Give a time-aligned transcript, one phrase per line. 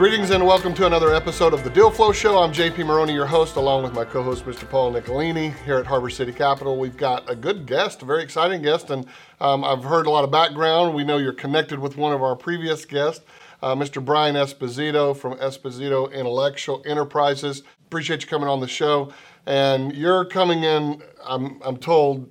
[0.00, 2.38] Greetings and welcome to another episode of the Deal Flow Show.
[2.38, 4.66] I'm JP Maroney, your host, along with my co-host, Mr.
[4.66, 6.78] Paul Nicolini, here at Harbor City Capital.
[6.78, 9.04] We've got a good guest, a very exciting guest, and
[9.42, 10.94] um, I've heard a lot of background.
[10.94, 13.26] We know you're connected with one of our previous guests,
[13.62, 14.02] uh, Mr.
[14.02, 17.62] Brian Esposito from Esposito Intellectual Enterprises.
[17.86, 19.12] Appreciate you coming on the show.
[19.44, 22.30] And you're coming in, I'm, I'm told,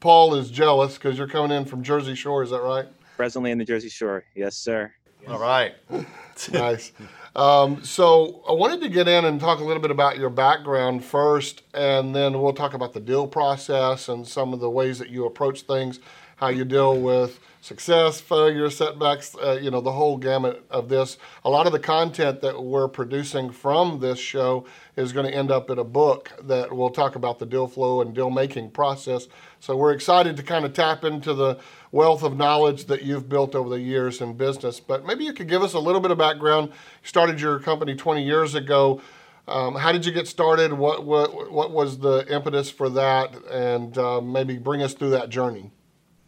[0.00, 2.86] Paul is jealous because you're coming in from Jersey Shore, is that right?
[3.18, 4.90] Presently in the Jersey Shore, yes, sir.
[5.28, 5.74] All right.
[6.52, 6.92] nice.
[7.36, 11.04] Um, so I wanted to get in and talk a little bit about your background
[11.04, 15.10] first, and then we'll talk about the deal process and some of the ways that
[15.10, 16.00] you approach things,
[16.36, 21.18] how you deal with success, failure, setbacks, uh, you know, the whole gamut of this.
[21.44, 25.50] A lot of the content that we're producing from this show is going to end
[25.50, 29.28] up in a book that will talk about the deal flow and deal making process.
[29.60, 31.58] So we're excited to kind of tap into the
[31.92, 34.78] wealth of knowledge that you've built over the years in business.
[34.80, 36.68] But maybe you could give us a little bit of background.
[36.68, 39.00] You started your company 20 years ago.
[39.48, 40.72] Um, how did you get started?
[40.72, 43.34] What, what, what was the impetus for that?
[43.50, 45.72] And uh, maybe bring us through that journey.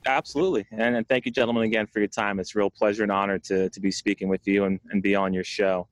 [0.05, 0.67] Absolutely.
[0.73, 2.41] And, and, thank you, gentlemen, again for your time.
[2.41, 5.15] It's a real pleasure and honor to, to be speaking with you and, and be
[5.15, 5.87] on your show.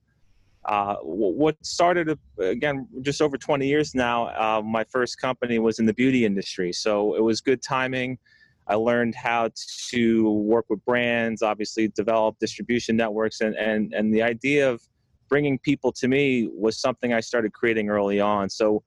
[0.65, 5.85] Uh, what started, again, just over 20 years now, uh, my first company was in
[5.85, 6.73] the beauty industry.
[6.73, 8.17] So it was good timing.
[8.67, 9.49] I learned how
[9.89, 14.81] to work with brands, obviously develop distribution networks, and, and, and the idea of
[15.29, 18.49] bringing people to me was something I started creating early on.
[18.49, 18.83] So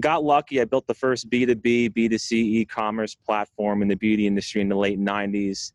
[0.00, 0.60] got lucky.
[0.60, 4.98] I built the first B2B, B2C e-commerce platform in the beauty industry in the late
[4.98, 5.72] 90s.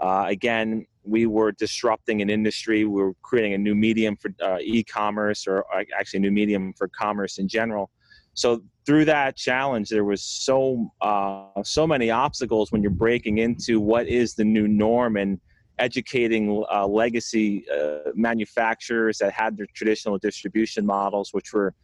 [0.00, 2.84] Uh, again, we were disrupting an industry.
[2.84, 6.72] We were creating a new medium for uh, e-commerce, or uh, actually a new medium
[6.76, 7.90] for commerce in general.
[8.34, 13.80] So through that challenge, there was so uh, so many obstacles when you're breaking into
[13.80, 15.40] what is the new norm and
[15.78, 21.74] educating uh, legacy uh, manufacturers that had their traditional distribution models, which were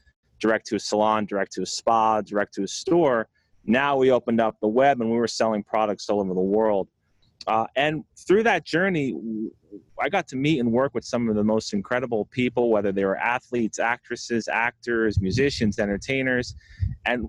[0.41, 3.29] direct to a salon, direct to a spa, direct to a store.
[3.65, 6.89] Now we opened up the web and we were selling products all over the world.
[7.47, 9.15] Uh, and through that journey,
[10.01, 13.05] I got to meet and work with some of the most incredible people, whether they
[13.05, 16.55] were athletes, actresses, actors, musicians, entertainers.
[17.07, 17.29] And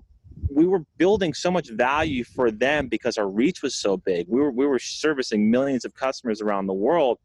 [0.50, 4.26] we were building so much value for them because our reach was so big.
[4.28, 7.18] We were, we were servicing millions of customers around the world.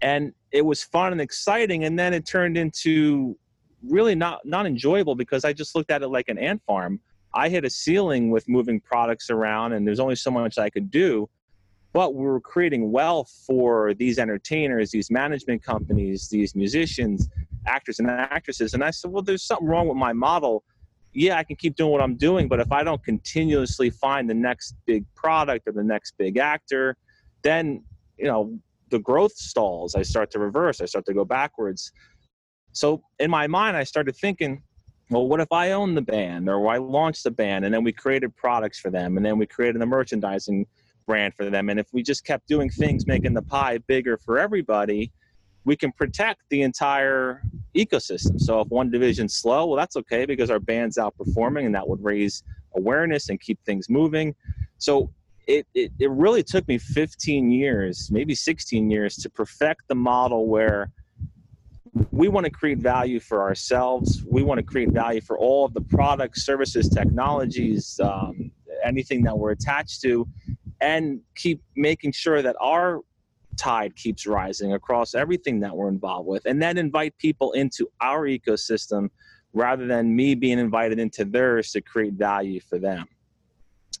[0.00, 1.84] And it was fun and exciting.
[1.84, 3.36] And then it turned into
[3.82, 7.00] really not, not enjoyable because I just looked at it like an ant farm.
[7.34, 10.90] I hit a ceiling with moving products around, and there's only so much I could
[10.90, 11.28] do
[11.96, 17.30] but we're creating wealth for these entertainers, these management companies, these musicians,
[17.64, 18.74] actors, and actresses.
[18.74, 20.62] And I said, well, there's something wrong with my model.
[21.14, 24.34] Yeah, I can keep doing what I'm doing, but if I don't continuously find the
[24.34, 26.98] next big product or the next big actor,
[27.40, 27.82] then
[28.18, 28.58] you know
[28.90, 29.94] the growth stalls.
[29.94, 30.82] I start to reverse.
[30.82, 31.92] I start to go backwards.
[32.72, 34.62] So in my mind, I started thinking,
[35.08, 37.92] well, what if I own the band or I launched the band and then we
[37.92, 40.66] created products for them and then we created the merchandising
[41.06, 41.68] brand for them.
[41.68, 45.12] And if we just kept doing things, making the pie bigger for everybody,
[45.64, 47.42] we can protect the entire
[47.74, 48.40] ecosystem.
[48.40, 52.02] So if one division's slow, well, that's okay because our band's outperforming and that would
[52.02, 52.42] raise
[52.76, 54.34] awareness and keep things moving.
[54.78, 55.10] So
[55.46, 60.46] it, it, it really took me 15 years, maybe 16 years to perfect the model
[60.46, 60.90] where
[62.10, 64.22] we want to create value for ourselves.
[64.28, 68.50] We want to create value for all of the products, services, technologies, um,
[68.84, 70.28] anything that we're attached to
[70.80, 73.00] and keep making sure that our
[73.56, 78.26] tide keeps rising across everything that we're involved with and then invite people into our
[78.26, 79.08] ecosystem
[79.52, 83.06] rather than me being invited into theirs to create value for them.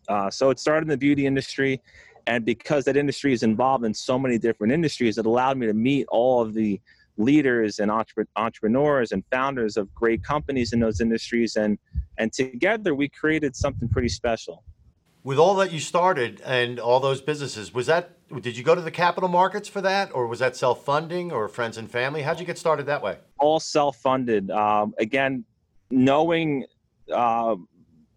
[0.08, 1.80] Uh, so it started in the beauty industry
[2.26, 5.74] and because that industry is involved in so many different industries it allowed me to
[5.74, 6.80] meet all of the
[7.16, 7.90] leaders and
[8.36, 11.78] entrepreneurs and founders of great companies in those industries and
[12.18, 14.62] and together we created something pretty special
[15.26, 18.80] with all that you started and all those businesses, was that did you go to
[18.80, 22.22] the capital markets for that, or was that self funding or friends and family?
[22.22, 23.18] How'd you get started that way?
[23.40, 24.52] All self funded.
[24.52, 25.44] Um, again,
[25.90, 26.64] knowing
[27.12, 27.56] uh,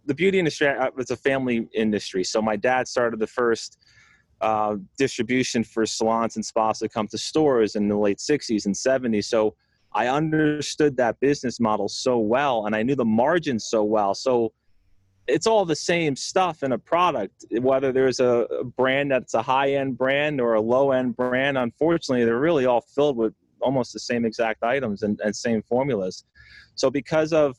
[0.05, 3.79] the beauty industry uh, was a family industry, so my dad started the first.
[4.41, 8.73] Uh, distribution for salons and spas to come to stores in the late 60s and
[8.73, 9.25] 70s.
[9.25, 9.53] So
[9.91, 14.15] I understood that business model so well and I knew the margins so well.
[14.15, 14.53] So
[15.29, 18.47] it's all the same stuff in a product whether there's a
[18.77, 22.81] brand that's a high end brand or a low end brand unfortunately they're really all
[22.81, 26.23] filled with almost the same exact items and, and same formulas
[26.75, 27.57] so because of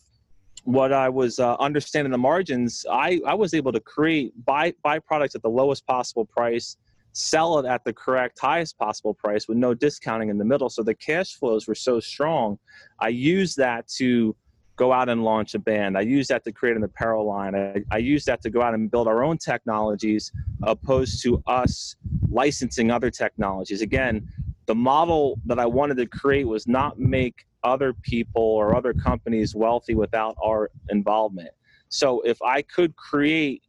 [0.64, 4.98] what i was uh, understanding the margins I, I was able to create buy buy
[4.98, 6.76] products at the lowest possible price
[7.12, 10.70] sell it at the correct highest possible price with no discounting in the middle.
[10.70, 12.58] So the cash flows were so strong.
[13.00, 14.36] I used that to
[14.80, 15.98] go out and launch a band.
[15.98, 17.54] I use that to create an apparel line.
[17.54, 20.32] I, I use that to go out and build our own technologies
[20.62, 21.96] opposed to us
[22.30, 23.82] licensing other technologies.
[23.82, 24.26] Again,
[24.64, 29.54] the model that I wanted to create was not make other people or other companies
[29.54, 31.50] wealthy without our involvement.
[31.90, 33.62] So if I could create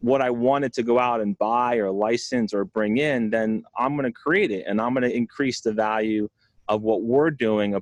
[0.00, 3.96] what I wanted to go out and buy or license or bring in, then I'm
[3.96, 6.28] going to create it and I'm going to increase the value
[6.68, 7.74] of what we're doing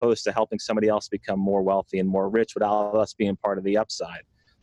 [0.00, 3.58] opposed to helping somebody else become more wealthy and more rich without us being part
[3.58, 4.22] of the upside.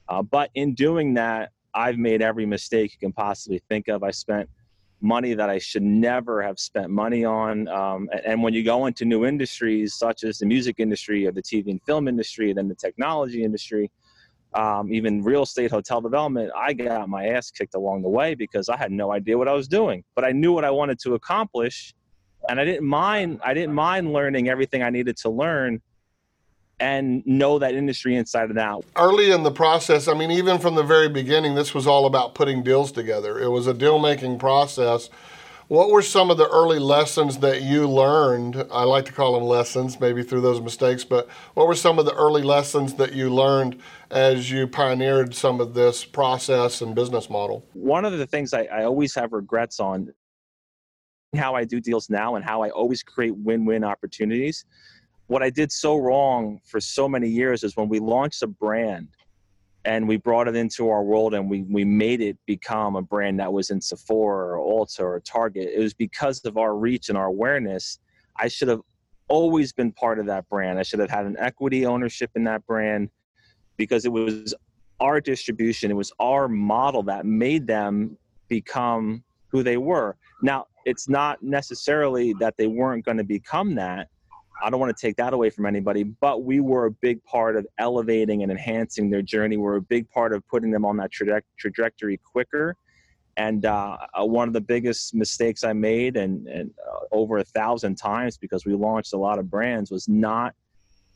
[0.10, 4.04] Uh, but in doing that, I've made every mistake you can possibly think of.
[4.04, 4.50] I spent
[5.00, 7.68] money that I should never have spent money on.
[7.68, 11.44] Um, and when you go into new industries, such as the music industry or the
[11.44, 13.92] TV and film industry, then the technology industry,
[14.56, 18.69] um, even real estate, hotel development, I got my ass kicked along the way because
[18.69, 20.04] I had no idea what I was doing.
[20.16, 21.94] But I knew what I wanted to accomplish,
[22.50, 25.82] and I didn't mind I didn't mind learning everything I needed to learn
[26.80, 28.86] and know that industry inside and out.
[28.96, 32.36] Early in the process, I mean even from the very beginning this was all about
[32.36, 33.40] putting deals together.
[33.40, 35.10] It was a deal making process.
[35.68, 38.66] What were some of the early lessons that you learned?
[38.72, 42.06] I like to call them lessons, maybe through those mistakes, but what were some of
[42.06, 43.78] the early lessons that you learned
[44.10, 47.66] as you pioneered some of this process and business model?
[47.74, 50.14] One of the things I, I always have regrets on
[51.35, 54.65] how I do deals now and how I always create win win opportunities.
[55.27, 59.09] What I did so wrong for so many years is when we launched a brand
[59.83, 63.39] and we brought it into our world and we, we made it become a brand
[63.39, 65.69] that was in Sephora or Ulta or Target.
[65.74, 68.00] It was because of our reach and our awareness.
[68.38, 68.81] I should have
[69.27, 70.79] always been part of that brand.
[70.79, 73.09] I should have had an equity ownership in that brand
[73.75, 74.53] because it was
[75.00, 80.18] our distribution, it was our model that made them become who they were.
[80.41, 84.07] Now, it's not necessarily that they weren't going to become that.
[84.63, 87.57] I don't want to take that away from anybody, but we were a big part
[87.57, 89.57] of elevating and enhancing their journey.
[89.57, 92.74] We're a big part of putting them on that traje- trajectory quicker.
[93.36, 97.44] And uh, uh, one of the biggest mistakes I made, and, and uh, over a
[97.44, 100.56] thousand times because we launched a lot of brands, was not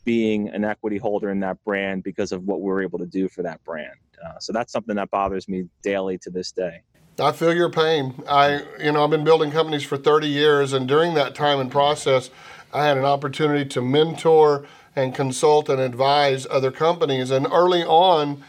[0.04, 3.26] being an equity holder in that brand because of what we were able to do
[3.26, 3.96] for that brand.
[4.24, 6.82] Uh, so that's something that bothers me daily to this day.
[7.18, 8.14] I feel your pain.
[8.28, 11.70] I, you know, I've been building companies for 30 years, and during that time and
[11.70, 12.30] process,
[12.72, 14.66] I had an opportunity to mentor
[14.96, 17.30] and consult and advise other companies.
[17.30, 18.42] And early on,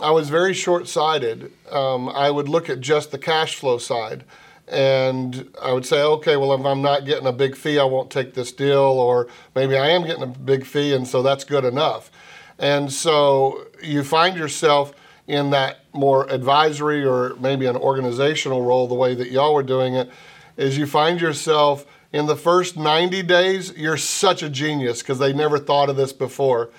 [0.00, 1.52] I was very short sighted.
[1.70, 4.24] Um, I would look at just the cash flow side.
[4.68, 8.10] And I would say, okay, well, if I'm not getting a big fee, I won't
[8.10, 8.78] take this deal.
[8.80, 12.10] Or maybe I am getting a big fee, and so that's good enough.
[12.58, 14.92] And so you find yourself
[15.26, 19.94] in that more advisory or maybe an organizational role, the way that y'all were doing
[19.94, 20.10] it,
[20.56, 25.32] is you find yourself in the first 90 days, you're such a genius because they
[25.32, 26.70] never thought of this before.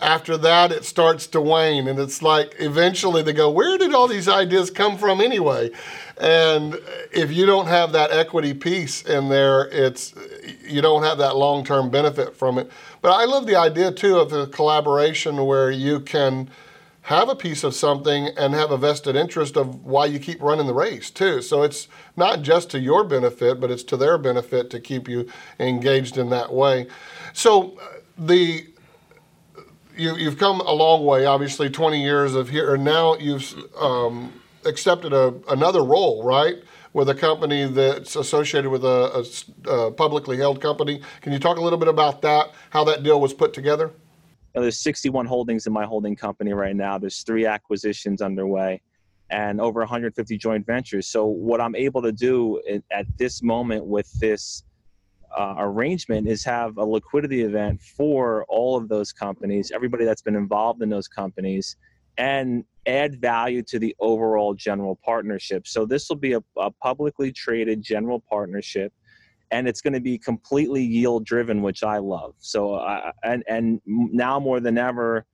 [0.00, 4.06] After that, it starts to wane, and it's like eventually they go, Where did all
[4.06, 5.72] these ideas come from anyway?
[6.20, 6.78] And
[7.10, 10.14] if you don't have that equity piece in there, it's
[10.64, 12.70] you don't have that long term benefit from it.
[13.02, 16.48] But I love the idea too of the collaboration where you can
[17.08, 20.66] have a piece of something and have a vested interest of why you keep running
[20.66, 21.40] the race too.
[21.40, 21.88] So it's
[22.18, 25.26] not just to your benefit, but it's to their benefit to keep you
[25.58, 26.86] engaged in that way.
[27.32, 28.66] So uh, the
[29.96, 34.42] you, you've come a long way, obviously, 20 years of here, and now you've um,
[34.66, 36.56] accepted a, another role, right?
[36.92, 39.24] With a company that's associated with a,
[39.66, 41.00] a, a publicly held company.
[41.22, 43.92] Can you talk a little bit about that, how that deal was put together?
[44.54, 46.98] Know, there's 61 holdings in my holding company right now.
[46.98, 48.80] There's three acquisitions underway
[49.30, 51.06] and over 150 joint ventures.
[51.06, 54.64] So what I'm able to do at this moment with this
[55.36, 60.36] uh, arrangement is have a liquidity event for all of those companies, everybody that's been
[60.36, 61.76] involved in those companies,
[62.16, 65.66] and add value to the overall general partnership.
[65.66, 68.92] So this will be a, a publicly traded general partnership
[69.50, 72.34] and it's going to be completely yield driven, which I love.
[72.38, 75.24] So, uh, and and now more than ever,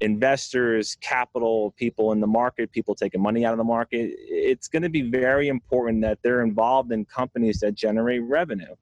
[0.00, 4.82] investors, capital, people in the market, people taking money out of the market, it's going
[4.82, 8.74] to be very important that they're involved in companies that generate revenue.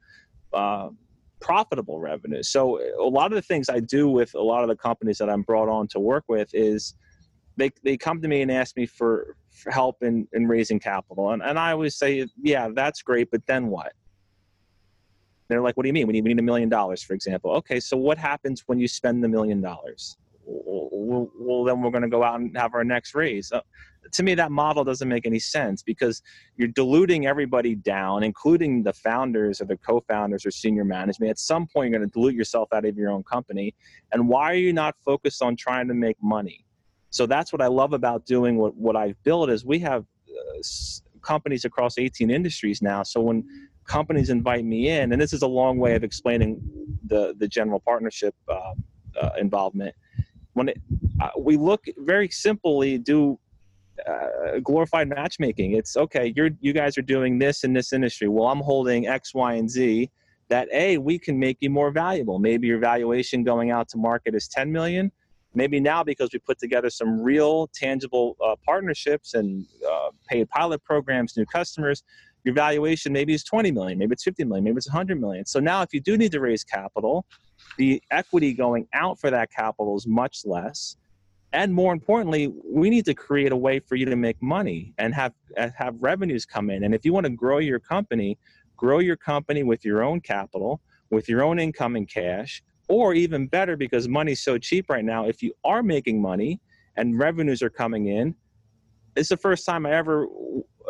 [0.52, 0.88] Uh,
[1.40, 2.42] profitable revenue.
[2.42, 5.30] So a lot of the things I do with a lot of the companies that
[5.30, 6.94] I'm brought on to work with is
[7.56, 11.30] they, they come to me and ask me for, for help in, in raising capital.
[11.30, 13.92] And, and I always say, yeah, that's great, but then what?
[15.48, 16.06] They're like, what do you mean?
[16.06, 17.52] We need, we need a million dollars, for example.
[17.52, 20.16] Okay, so what happens when you spend the million dollars?
[20.44, 23.52] Well, well, then we're going to go out and have our next raise.
[23.52, 23.60] Uh,
[24.12, 26.22] to me that model doesn't make any sense because
[26.56, 31.66] you're diluting everybody down including the founders or the co-founders or senior management at some
[31.66, 33.74] point you're going to dilute yourself out of your own company
[34.12, 36.64] and why are you not focused on trying to make money
[37.10, 40.62] so that's what i love about doing what, what i've built is we have uh,
[41.22, 43.44] companies across 18 industries now so when
[43.88, 46.60] companies invite me in and this is a long way of explaining
[47.06, 48.74] the the general partnership uh,
[49.20, 49.94] uh, involvement
[50.52, 50.78] when it,
[51.20, 53.38] uh, we look very simply do
[54.06, 55.72] uh, glorified matchmaking.
[55.72, 56.32] It's okay.
[56.36, 58.28] You're you guys are doing this in this industry.
[58.28, 60.10] Well, I'm holding X, Y, and Z.
[60.48, 62.38] That a we can make you more valuable.
[62.38, 65.12] Maybe your valuation going out to market is 10 million.
[65.54, 70.82] Maybe now because we put together some real tangible uh, partnerships and uh, paid pilot
[70.84, 72.02] programs, new customers,
[72.44, 75.44] your valuation maybe is 20 million, maybe it's 50 million, maybe it's 100 million.
[75.46, 77.26] So now if you do need to raise capital,
[77.76, 80.96] the equity going out for that capital is much less
[81.52, 85.14] and more importantly we need to create a way for you to make money and
[85.14, 85.32] have
[85.74, 88.36] have revenues come in and if you want to grow your company
[88.76, 90.80] grow your company with your own capital
[91.10, 95.26] with your own income and cash or even better because money's so cheap right now
[95.26, 96.60] if you are making money
[96.96, 98.34] and revenues are coming in
[99.18, 100.26] it's the first time i ever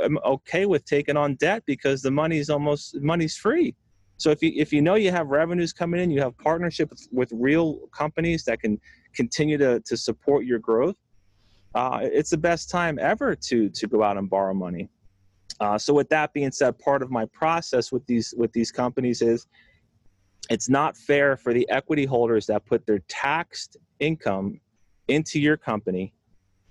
[0.02, 3.74] am okay with taking on debt because the money's almost money's free
[4.18, 7.30] so if you if you know you have revenues coming in, you have partnerships with
[7.32, 8.78] real companies that can
[9.14, 10.96] continue to to support your growth.
[11.74, 14.90] Uh, it's the best time ever to to go out and borrow money.
[15.60, 19.22] Uh, so with that being said, part of my process with these with these companies
[19.22, 19.46] is
[20.50, 24.60] it's not fair for the equity holders that put their taxed income
[25.06, 26.12] into your company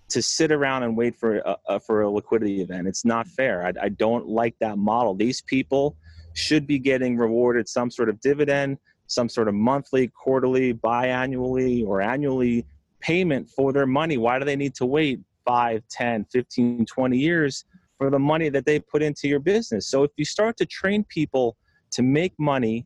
[0.10, 2.88] to sit around and wait for a, a for a liquidity event.
[2.88, 3.66] It's not fair.
[3.66, 5.16] I, I don't like that model.
[5.16, 5.98] These people
[6.34, 12.02] should be getting rewarded some sort of dividend, some sort of monthly, quarterly, biannually, or
[12.02, 12.66] annually
[13.00, 14.18] payment for their money.
[14.18, 17.66] Why do they need to wait 5, 10, 15, 20 years
[17.98, 19.90] for the money that they put into your business?
[19.90, 21.58] So if you start to train people
[21.92, 22.86] to make money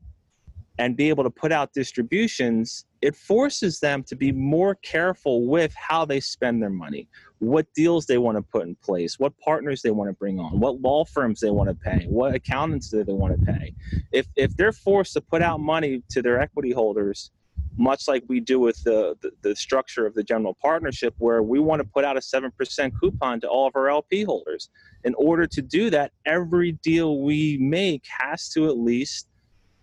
[0.80, 5.74] and be able to put out distributions, it forces them to be more careful with
[5.76, 7.08] how they spend their money,
[7.40, 10.60] what deals they want to put in place, what partners they want to bring on,
[10.60, 13.74] what law firms they want to pay, what accountants do they want to pay.
[14.12, 17.32] If, if they're forced to put out money to their equity holders,
[17.78, 21.60] much like we do with the, the, the structure of the general partnership, where we
[21.60, 24.70] want to put out a 7% coupon to all of our LP holders.
[25.04, 29.28] In order to do that, every deal we make has to at least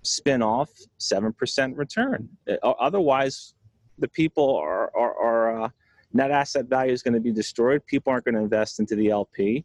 [0.08, 2.28] spin off 7% return.
[2.48, 3.54] Uh, otherwise,
[3.98, 5.68] the people are, are, are uh,
[6.12, 7.84] net asset value is going to be destroyed.
[7.86, 9.64] People aren't going to invest into the LP.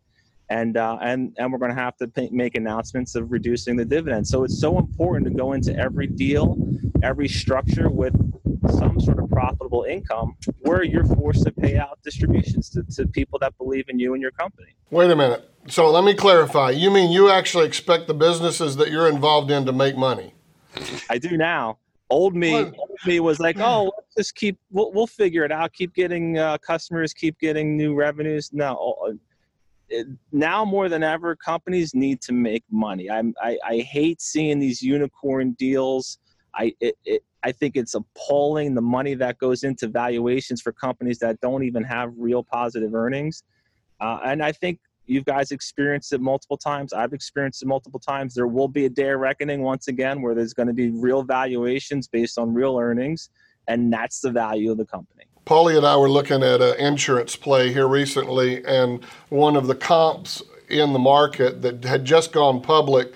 [0.50, 3.86] And, uh, and, and we're going to have to pay, make announcements of reducing the
[3.86, 4.28] dividend.
[4.28, 6.58] So it's so important to go into every deal,
[7.02, 8.14] every structure with
[8.72, 13.40] some sort of profitable income where you're forced to pay out distributions to, to people
[13.40, 14.76] that believe in you and your company.
[14.90, 15.50] Wait a minute.
[15.68, 16.72] So let me clarify.
[16.72, 20.34] You mean you actually expect the businesses that you're involved in to make money?
[21.10, 21.78] I do now.
[22.10, 24.60] Old me, old me was like, oh, let's just keep.
[24.72, 25.74] We'll, we'll figure it out.
[25.74, 27.14] Keep getting uh, customers.
[27.14, 28.52] Keep getting new revenues.
[28.54, 29.14] No, uh,
[29.90, 33.10] it, now more than ever, companies need to make money.
[33.10, 36.20] I'm, I, I hate seeing these unicorn deals.
[36.54, 41.20] I, it, it, I think it's appalling the money that goes into valuations for companies
[41.20, 43.44] that don't even have real positive earnings.
[44.00, 46.94] Uh, and I think you guys experienced it multiple times.
[46.94, 48.34] I've experienced it multiple times.
[48.34, 51.24] There will be a day of reckoning once again where there's going to be real
[51.24, 53.30] valuations based on real earnings,
[53.68, 55.26] and that's the value of the company.
[55.46, 59.76] Paulie and I were looking at an insurance play here recently, and one of the
[59.76, 63.14] comps in the market that had just gone public.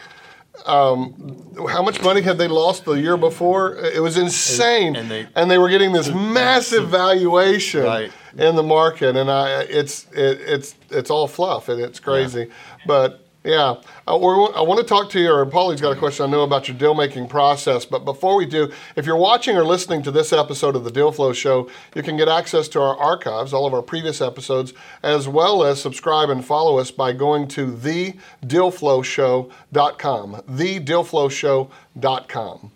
[0.66, 3.78] Um, how much money had they lost the year before?
[3.78, 7.84] It was insane, and, and, they, and they, were getting this massive valuation.
[7.84, 12.42] Right in the market, and I it's it, it's it's all fluff and it's crazy,
[12.42, 12.84] yeah.
[12.86, 13.24] but.
[13.48, 13.75] Yeah,
[14.06, 16.68] uh, I want to talk to you, or Paulie's got a question I know about
[16.68, 17.86] your deal making process.
[17.86, 21.13] But before we do, if you're watching or listening to this episode of the Deal
[21.13, 25.30] Flow Show, you can get access to our archives, all of our previous episodes, as
[25.30, 30.34] well as subscribe and follow us by going to thedealflowshow.com.
[30.34, 32.72] Thedealflowshow.com.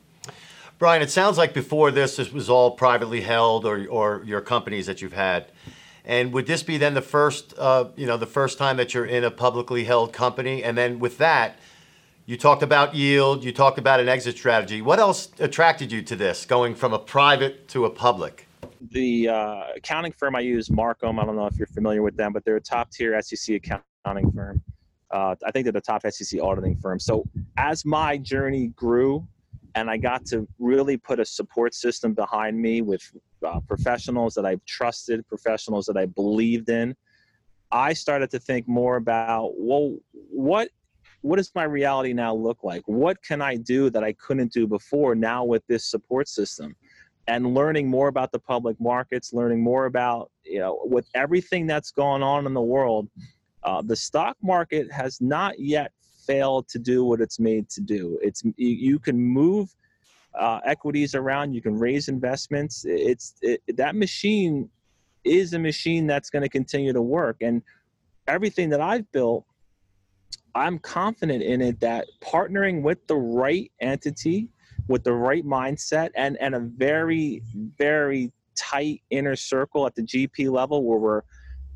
[0.79, 4.85] Brian, it sounds like before this, this was all privately held, or or your companies
[4.85, 5.47] that you've had.
[6.03, 9.05] And would this be then the first, uh, you know, the first time that you're
[9.05, 10.63] in a publicly held company?
[10.63, 11.57] And then with that,
[12.25, 14.81] you talked about yield, you talked about an exit strategy.
[14.81, 18.47] What else attracted you to this, going from a private to a public?
[18.91, 22.33] The uh, accounting firm I use, Marcum, I don't know if you're familiar with them,
[22.33, 24.61] but they're a top tier SEC accounting firm.
[25.11, 26.99] Uh, I think they're the top SEC auditing firm.
[26.99, 27.25] So
[27.57, 29.27] as my journey grew
[29.75, 33.11] and I got to really put a support system behind me with
[33.45, 36.95] uh, professionals that I've trusted, professionals that I believed in.
[37.71, 40.69] I started to think more about, well, what
[41.21, 42.81] what does my reality now look like?
[42.87, 46.75] What can I do that I couldn't do before now with this support system?
[47.27, 51.91] And learning more about the public markets, learning more about, you know, with everything that's
[51.91, 53.07] going on in the world,
[53.63, 55.91] uh, the stock market has not yet
[56.25, 58.17] failed to do what it's made to do.
[58.23, 59.73] It's you, you can move
[60.39, 62.85] uh, equities around, you can raise investments.
[62.87, 64.69] It's it, that machine
[65.23, 67.37] is a machine that's going to continue to work.
[67.41, 67.61] And
[68.27, 69.45] everything that I've built,
[70.55, 74.49] I'm confident in it that partnering with the right entity,
[74.87, 77.41] with the right mindset, and and a very
[77.77, 81.21] very tight inner circle at the GP level where we're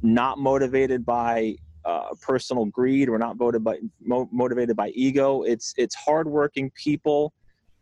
[0.02, 3.10] not motivated by uh, personal greed.
[3.10, 5.44] We're not by mo- motivated by ego.
[5.44, 7.34] It's it's hardworking people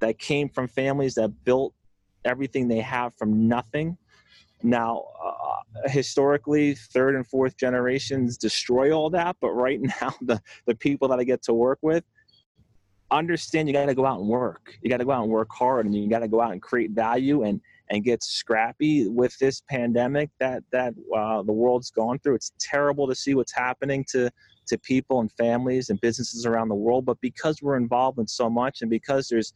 [0.03, 1.73] that came from families that built
[2.25, 3.97] everything they have from nothing.
[4.61, 10.75] Now, uh, historically, third and fourth generations destroy all that, but right now, the the
[10.75, 12.03] people that I get to work with
[13.11, 14.73] understand you got to go out and work.
[14.81, 16.61] You got to go out and work hard, and you got to go out and
[16.61, 22.19] create value and and get scrappy with this pandemic that that uh, the world's gone
[22.19, 22.35] through.
[22.35, 24.29] It's terrible to see what's happening to
[24.67, 27.05] to people and families and businesses around the world.
[27.05, 29.53] But because we're involved in so much, and because there's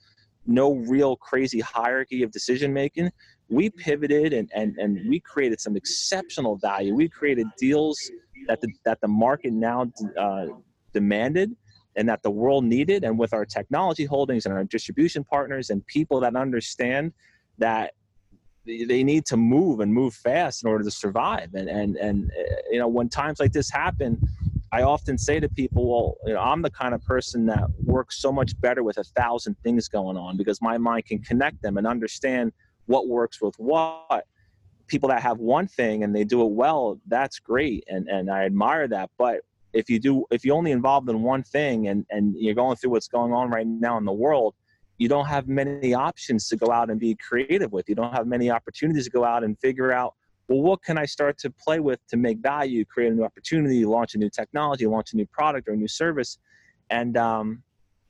[0.48, 3.12] no real crazy hierarchy of decision making,
[3.50, 6.96] we pivoted and, and, and we created some exceptional value.
[6.96, 8.00] We created deals
[8.48, 10.48] that the, that the market now uh,
[10.94, 11.56] demanded
[11.96, 13.04] and that the world needed.
[13.04, 17.14] And with our technology holdings and our distribution partners and people that understand
[17.58, 17.94] that
[18.66, 21.54] they need to move and move fast in order to survive.
[21.54, 24.20] And and and uh, you know when times like this happen,
[24.72, 28.22] I often say to people, well, you know, I'm the kind of person that works
[28.22, 31.78] so much better with a thousand things going on because my mind can connect them
[31.78, 32.52] and understand
[32.86, 34.26] what works with what.
[34.88, 38.46] People that have one thing and they do it well, that's great, and and I
[38.46, 39.10] admire that.
[39.18, 39.42] But
[39.74, 42.92] if you do, if you're only involved in one thing and and you're going through
[42.92, 44.56] what's going on right now in the world,
[44.98, 47.88] you don't have many options to go out and be creative with.
[47.90, 50.14] You don't have many opportunities to go out and figure out,
[50.48, 53.86] well, what can I start to play with to make value, create a new opportunity,
[53.86, 56.38] launch a new technology, launch a new product or a new service,
[56.90, 57.64] and um,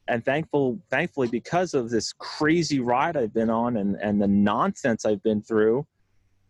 [0.08, 5.06] and thankful, thankfully, because of this crazy ride I've been on and and the nonsense
[5.06, 5.86] I've been through,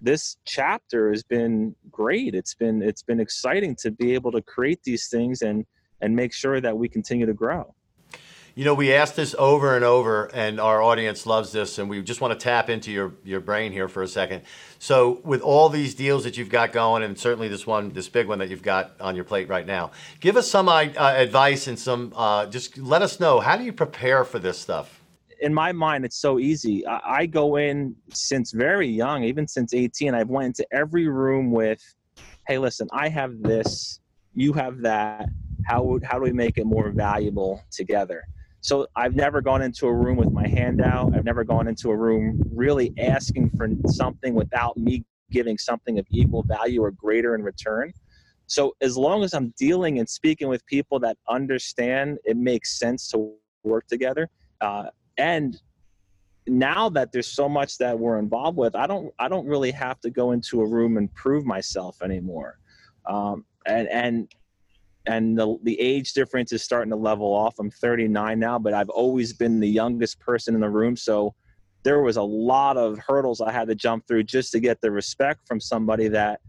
[0.02, 2.36] this chapter has been great.
[2.36, 5.66] It's been it's been exciting to be able to create these things and
[6.02, 7.74] and make sure that we continue to grow.
[8.58, 12.02] You know, we ask this over and over, and our audience loves this, and we
[12.02, 14.42] just want to tap into your, your brain here for a second.
[14.80, 18.28] So, with all these deals that you've got going, and certainly this one, this big
[18.28, 19.92] one that you've got on your plate right now,
[20.22, 23.72] give us some uh, advice and some, uh, just let us know how do you
[23.72, 25.04] prepare for this stuff?
[25.40, 26.84] In my mind, it's so easy.
[26.88, 30.16] I, go in since very young, even since 18.
[30.16, 31.84] I've went into every room with,
[32.48, 34.00] "Hey, listen, I have this,
[34.34, 35.30] you have that.
[35.68, 38.24] How how do we make it more valuable together?"
[38.68, 41.16] So I've never gone into a room with my hand out.
[41.16, 46.06] I've never gone into a room really asking for something without me giving something of
[46.12, 47.94] equal value or greater in return.
[48.48, 53.08] So as long as I'm dealing and speaking with people that understand it makes sense
[53.12, 53.32] to
[53.64, 54.28] work together,
[54.60, 55.58] uh, and
[56.46, 60.02] now that there's so much that we're involved with, I don't I don't really have
[60.02, 62.60] to go into a room and prove myself anymore.
[63.06, 64.30] Um, and and
[65.08, 67.56] and the, the age difference is starting to level off.
[67.60, 70.96] I'm 39 now, but I've always been the youngest person in the room.
[70.98, 71.34] So
[71.84, 74.92] there was a lot of hurdles I had to jump through just to get the
[74.92, 76.42] respect from somebody that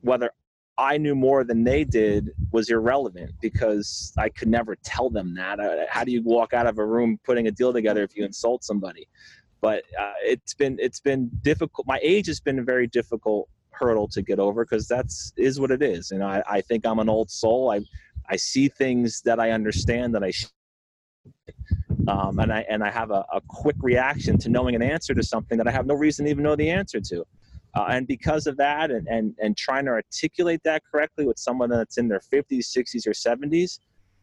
[0.00, 0.30] whether
[0.78, 5.60] I knew more than they did was irrelevant because I could never tell them that.
[5.60, 8.24] Uh, how do you walk out of a room putting a deal together if you
[8.24, 9.08] insult somebody?
[9.60, 11.86] But uh, it's been it's been difficult.
[11.88, 15.82] My age has been very difficult hurdle to get over because that's is what it
[15.82, 16.10] is.
[16.10, 17.70] And I, I think I'm an old soul.
[17.70, 17.80] I
[18.28, 20.32] I see things that I understand that I
[22.08, 25.22] um, and I and I have a, a, quick reaction to knowing an answer to
[25.22, 27.24] something that I have no reason to even know the answer to.
[27.74, 31.68] Uh, and because of that, and, and and trying to articulate that correctly with someone
[31.68, 33.78] that's in their 50s, 60s, or 70s,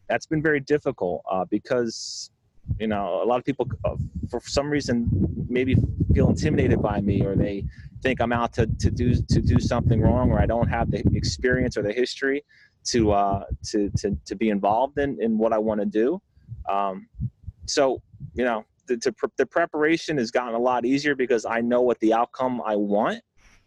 [0.08, 2.30] that's been very difficult uh, because
[2.78, 3.96] you know a lot of people uh,
[4.30, 5.08] for some reason
[5.48, 5.76] maybe
[6.14, 7.64] feel intimidated by me or they
[8.02, 11.02] think I'm out to, to do to do something wrong or I don't have the
[11.14, 12.44] experience or the history
[12.86, 16.20] to uh, to, to to be involved in in what I want to do.
[16.68, 17.08] Um,
[17.66, 18.00] so
[18.34, 21.98] you know the, to, the preparation has gotten a lot easier because I know what
[22.00, 23.20] the outcome I want.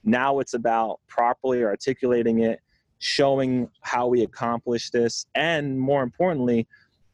[0.03, 2.61] Now it's about properly articulating it,
[2.99, 6.67] showing how we accomplish this, and more importantly,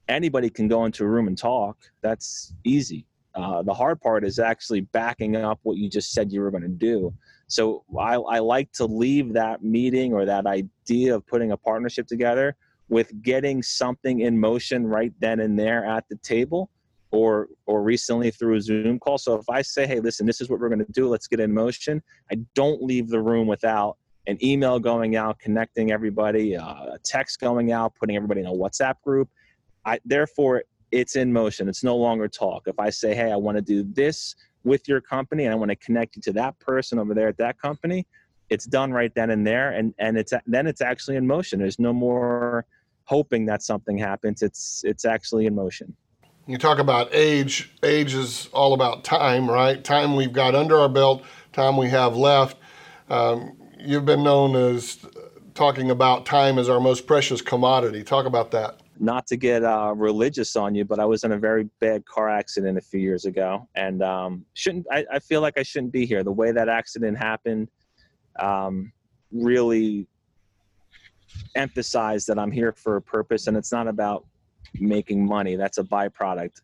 [0.07, 1.77] anybody can go into a room and talk.
[2.01, 3.05] That's easy.
[3.35, 6.63] Uh, the hard part is actually backing up what you just said you were going
[6.63, 7.13] to do.
[7.47, 12.07] So I, I like to leave that meeting or that idea of putting a partnership
[12.07, 12.55] together
[12.87, 16.69] with getting something in motion right then and there at the table
[17.11, 20.49] or or recently through a zoom call so if i say hey listen this is
[20.49, 23.97] what we're going to do let's get in motion i don't leave the room without
[24.27, 28.51] an email going out connecting everybody uh, a text going out putting everybody in a
[28.51, 29.29] whatsapp group
[29.85, 31.67] i therefore it's in motion.
[31.67, 32.63] It's no longer talk.
[32.67, 35.69] If i say hey i want to do this with your company and i want
[35.69, 38.05] to connect you to that person over there at that company
[38.49, 41.59] it's done right then and there and and it's then it's actually in motion.
[41.59, 42.65] There's no more
[43.05, 44.41] hoping that something happens.
[44.41, 45.95] It's it's actually in motion.
[46.47, 47.71] You talk about age.
[47.81, 49.83] Age is all about time right?
[49.83, 52.57] Time we've got under our belt time we have left.
[53.09, 54.99] Um, you've been known as
[55.53, 58.03] talking about time as our most precious commodity.
[58.03, 61.37] Talk about that not to get uh, religious on you, but I was in a
[61.37, 65.57] very bad car accident a few years ago, and um, shouldn't I, I, feel like
[65.57, 66.23] I shouldn't be here.
[66.23, 67.69] The way that accident happened,
[68.39, 68.91] um,
[69.31, 70.07] really
[71.55, 74.25] emphasize that I'm here for a purpose and it's not about
[74.79, 75.55] making money.
[75.55, 76.61] That's a byproduct.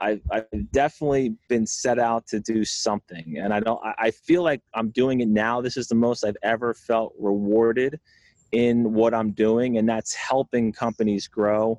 [0.00, 3.78] I, have definitely been set out to do something, and I don't.
[3.98, 5.60] I feel like I'm doing it now.
[5.60, 8.00] This is the most I've ever felt rewarded
[8.52, 11.78] in what I'm doing, and that's helping companies grow.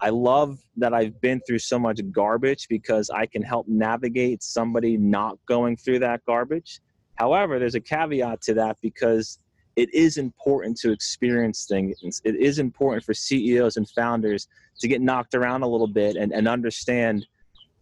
[0.00, 4.96] I love that I've been through so much garbage because I can help navigate somebody
[4.96, 6.80] not going through that garbage.
[7.16, 9.40] However, there's a caveat to that because
[9.74, 12.20] it is important to experience things.
[12.24, 14.48] It is important for CEOs and founders
[14.80, 17.26] to get knocked around a little bit and, and understand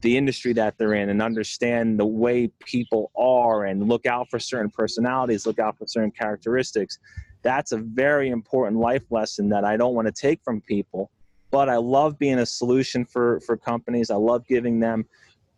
[0.03, 4.39] the industry that they're in and understand the way people are and look out for
[4.39, 6.99] certain personalities, look out for certain characteristics.
[7.47, 11.11] That's a very important life lesson that I don't want to take from people.
[11.51, 14.11] But I love being a solution for, for companies.
[14.11, 15.07] I love giving them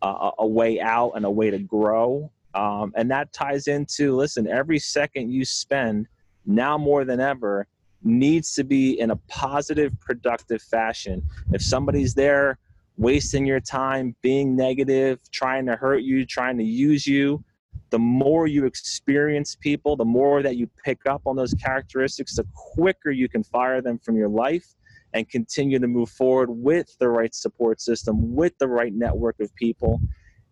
[0.01, 4.47] a, a way out and a way to grow um, and that ties into listen,
[4.47, 6.07] every second you spend
[6.45, 7.67] now more than ever
[8.03, 11.21] needs to be in a positive, productive fashion.
[11.51, 12.57] If somebody's there
[12.97, 17.43] wasting your time, being negative, trying to hurt you, trying to use you,
[17.89, 22.45] the more you experience people, the more that you pick up on those characteristics, the
[22.53, 24.75] quicker you can fire them from your life
[25.13, 29.53] and continue to move forward with the right support system, with the right network of
[29.55, 29.99] people,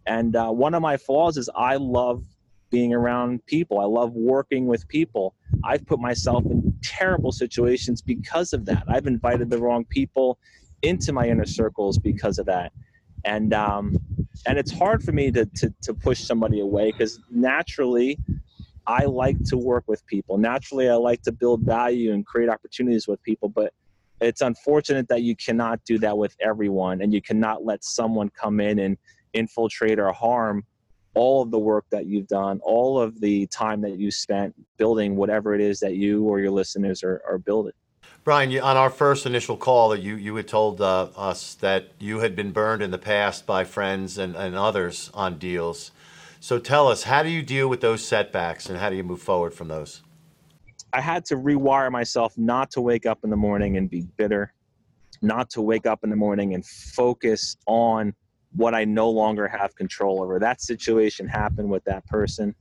[0.08, 2.24] and uh, one of my flaws is I love
[2.70, 3.80] being around people.
[3.80, 5.36] I love working with people.
[5.64, 8.84] I've put myself in terrible situations because of that.
[8.88, 10.40] I've invited the wrong people
[10.82, 12.72] into my inner circles because of that.
[13.24, 13.96] And um,
[14.46, 18.20] and it's hard for me to to, to push somebody away because naturally
[18.86, 20.38] I like to work with people.
[20.38, 23.50] Naturally, I like to build value and create opportunities with people.
[23.50, 23.74] But
[24.22, 28.60] it's unfortunate that you cannot do that with everyone, and you cannot let someone come
[28.60, 28.98] in and
[29.34, 30.66] infiltrate or harm
[31.18, 35.16] all of the work that you've done, all of the time that you spent building
[35.16, 37.74] whatever it is that you or your listeners are, are building.
[38.24, 42.20] Brian, you, on our first initial call, you, you had told uh, us that you
[42.20, 45.92] had been burned in the past by friends and, and others on deals.
[46.40, 49.22] So tell us, how do you deal with those setbacks and how do you move
[49.22, 50.02] forward from those?
[50.92, 54.54] I had to rewire myself not to wake up in the morning and be bitter,
[55.22, 58.14] not to wake up in the morning and focus on
[58.56, 60.40] what I no longer have control over.
[60.40, 62.56] That situation happened with that person.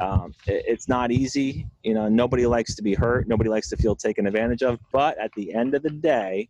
[0.00, 1.66] Um, it, it's not easy.
[1.82, 3.28] You know, nobody likes to be hurt.
[3.28, 4.78] Nobody likes to feel taken advantage of.
[4.92, 6.48] But at the end of the day,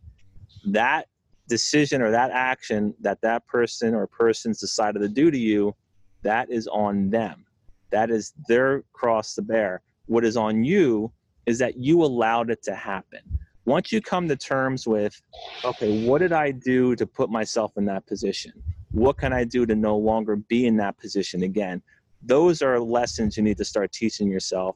[0.65, 1.07] that
[1.49, 5.75] decision or that action that that person or persons decided to do to you,
[6.21, 7.45] that is on them.
[7.91, 9.81] That is their cross to bear.
[10.07, 11.11] What is on you
[11.45, 13.19] is that you allowed it to happen
[13.65, 15.21] once you come to terms with
[15.63, 18.51] okay what did i do to put myself in that position
[18.91, 21.81] what can i do to no longer be in that position again
[22.25, 24.75] those are lessons you need to start teaching yourself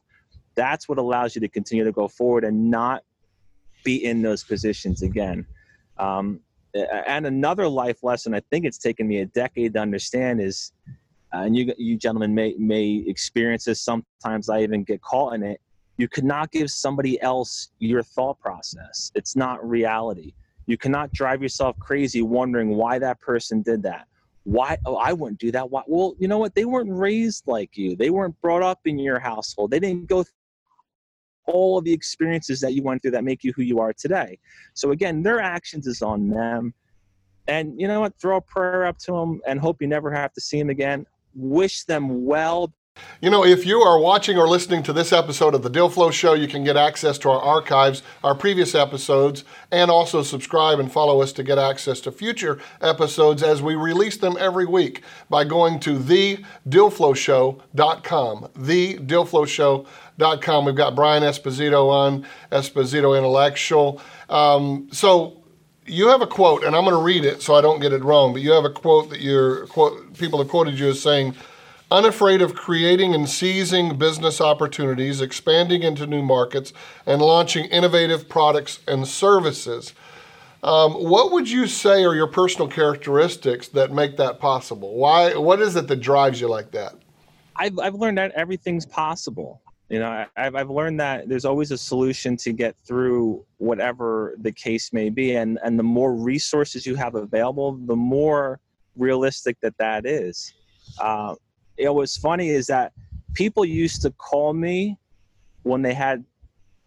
[0.56, 3.04] that's what allows you to continue to go forward and not
[3.84, 5.46] be in those positions again
[5.98, 6.40] um,
[7.08, 10.72] and another life lesson i think it's taken me a decade to understand is
[11.34, 15.44] uh, and you you gentlemen may may experience this sometimes i even get caught in
[15.44, 15.60] it
[15.98, 19.12] you cannot give somebody else your thought process.
[19.16, 20.34] It's not reality.
[20.68, 24.08] You cannot drive yourself crazy wondering why that person did that.
[24.48, 24.78] Why?
[24.86, 25.70] Oh, I wouldn't do that.
[25.70, 25.84] Why?
[25.88, 26.56] Well, you know what?
[26.56, 27.98] They weren't raised like you.
[27.98, 29.72] They weren't brought up in your household.
[29.72, 30.32] They didn't go through
[31.48, 34.40] all of the experiences that you went through that make you who you are today.
[34.74, 36.74] So again, their actions is on them.
[37.50, 38.14] And you know what?
[38.22, 41.06] Throw a prayer up to them and hope you never have to see them again.
[41.36, 42.74] Wish them well
[43.22, 46.12] You know, if you are watching or listening to this episode of the Deal Flow
[46.12, 50.92] Show, you can get access to our archives, our previous episodes, and also subscribe and
[50.92, 55.44] follow us to get access to future episodes as we release them every week by
[55.44, 58.50] going to thedealflowshow.com.
[58.60, 60.66] Thedealflowshow.com.
[60.66, 64.02] We've got Brian Esposito on, Esposito Intellectual.
[64.30, 65.38] Um, so
[65.88, 68.04] you have a quote, and I'm going to read it so I don't get it
[68.04, 71.36] wrong, but you have a quote that your quote, people have quoted you as saying,
[71.90, 76.74] unafraid of creating and seizing business opportunities, expanding into new markets,
[77.06, 79.94] and launching innovative products and services.
[80.64, 84.96] Um, what would you say are your personal characteristics that make that possible?
[84.96, 85.36] Why?
[85.36, 86.96] What is it that drives you like that?
[87.56, 89.62] I've, I've learned that everything's possible.
[89.90, 94.52] You know, I've, I've learned that there's always a solution to get through whatever the
[94.52, 95.36] case may be.
[95.36, 98.60] And, and the more resources you have available, the more
[98.98, 100.54] realistic that that is.
[101.00, 101.36] Uh,
[101.86, 102.94] know, what's funny is that
[103.34, 104.98] people used to call me
[105.64, 106.24] when they had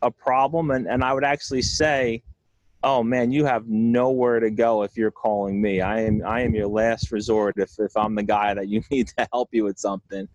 [0.03, 2.23] a problem, and, and I would actually say,
[2.83, 5.81] "Oh man, you have nowhere to go if you're calling me.
[5.81, 9.09] I am I am your last resort if if I'm the guy that you need
[9.19, 10.29] to help you with something."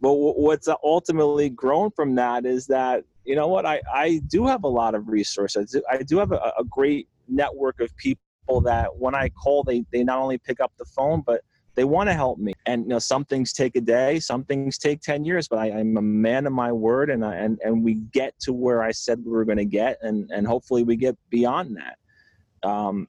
[0.00, 4.64] But what's ultimately grown from that is that you know what I I do have
[4.64, 5.76] a lot of resources.
[5.90, 10.04] I do have a, a great network of people that when I call, they they
[10.04, 11.42] not only pick up the phone but
[11.80, 12.52] they want to help me.
[12.66, 15.68] And you know some things take a day some things take 10 years but I,
[15.68, 18.90] am a man of my word and I, and and we get to where i
[18.90, 22.68] said we were going to get and and hopefully we get beyond that.
[22.68, 23.08] Um,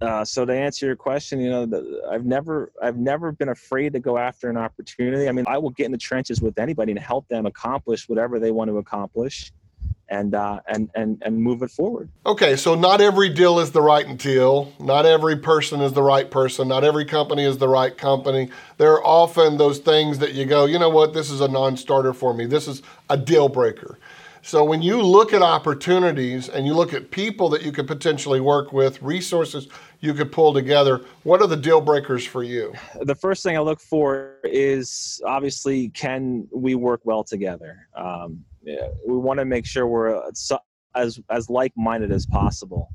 [0.00, 3.92] uh, so to answer your question you know the, i've never i've never been afraid
[3.92, 5.28] to go after an opportunity.
[5.28, 8.38] I mean i will get in the trenches with anybody to help them accomplish whatever
[8.38, 9.52] they want to accomplish
[10.08, 12.08] and uh, and and and move it forward.
[12.24, 14.72] Okay, so not every deal is the right deal.
[14.78, 16.68] Not every person is the right person.
[16.68, 18.48] Not every company is the right company.
[18.78, 22.12] There are often those things that you go, you know what, this is a non-starter
[22.12, 22.46] for me.
[22.46, 23.98] This is a deal breaker.
[24.42, 28.38] So when you look at opportunities and you look at people that you could potentially
[28.38, 29.66] work with, resources
[29.98, 32.72] you could pull together, what are the deal breakers for you?
[33.02, 37.88] The first thing I look for is obviously can we work well together.
[37.96, 38.44] Um,
[39.06, 40.30] we want to make sure we're uh,
[40.94, 42.90] as as like-minded as possible.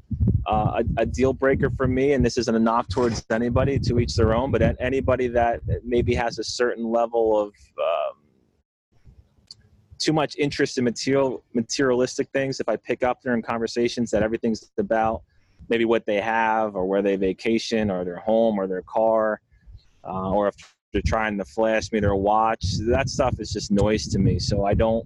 [0.48, 4.00] Uh, a, a, deal breaker for me, and this isn't a knock towards anybody, to
[4.00, 8.22] each their own, but anybody that maybe has a certain level of um,
[10.00, 12.60] too much interest in material materialistic things.
[12.60, 15.22] If I pick up during conversations that everything's about
[15.70, 19.42] maybe what they have or where they vacation or their home or their car,
[20.04, 20.56] uh, or if
[20.92, 24.40] they're trying to flash me their watch, that stuff is just noise to me.
[24.40, 25.06] So I don't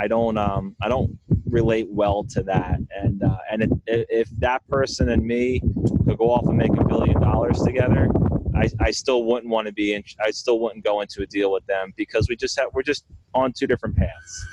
[0.00, 2.78] I don't um, I don't relate well to that.
[2.90, 5.60] And uh, and it, if that person and me
[6.06, 8.08] could go off and make a billion dollars together,
[8.54, 10.02] I, I still wouldn't want to be in.
[10.20, 13.04] I still wouldn't go into a deal with them because we just have we're just
[13.34, 14.46] on two different paths.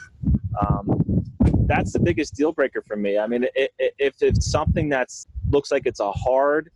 [0.60, 1.24] Um,
[1.66, 3.18] that's the biggest deal breaker for me.
[3.18, 6.70] I mean, it, it, if it's something that's looks like it's a hard,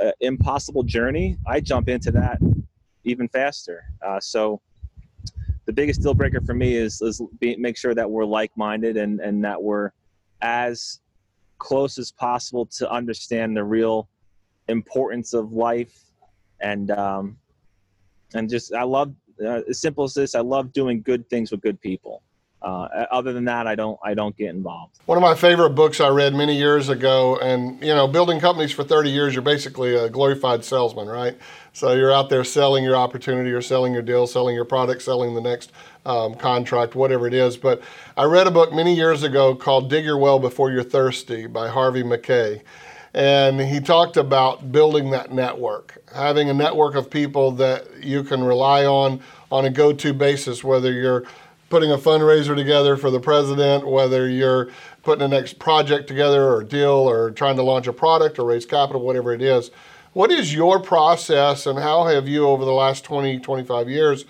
[0.00, 2.38] uh, impossible journey, I jump into that
[3.04, 3.84] even faster.
[4.04, 4.60] Uh, so
[5.66, 9.20] the biggest deal breaker for me is, is be, make sure that we're like-minded and,
[9.20, 9.90] and that we're
[10.40, 11.00] as
[11.58, 14.08] close as possible to understand the real
[14.68, 16.04] importance of life.
[16.60, 17.36] And um,
[18.34, 21.60] and just I love uh, as simple as this I love doing good things with
[21.60, 22.22] good people
[22.62, 24.98] uh, other than that, I don't I don't get involved.
[25.06, 28.72] One of my favorite books I read many years ago, and you know, building companies
[28.72, 31.36] for 30 years, you're basically a glorified salesman, right?
[31.72, 35.34] So you're out there selling your opportunity, or selling your deal, selling your product, selling
[35.34, 35.70] the next
[36.06, 37.56] um, contract, whatever it is.
[37.56, 37.82] But
[38.16, 41.68] I read a book many years ago called "Dig Your Well Before You're Thirsty" by
[41.68, 42.62] Harvey Mackay.
[43.12, 48.44] And he talked about building that network, having a network of people that you can
[48.44, 51.24] rely on on a go to basis, whether you're
[51.68, 54.68] putting a fundraiser together for the president, whether you're
[55.02, 58.66] putting a next project together or deal or trying to launch a product or raise
[58.66, 59.70] capital, whatever it is.
[60.12, 64.24] What is your process and how have you over the last 20, 25 years